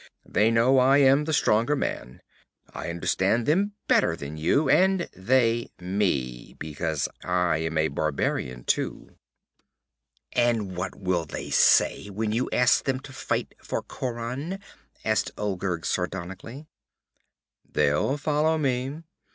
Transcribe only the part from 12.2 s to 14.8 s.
you ask them to fight for Khauran?'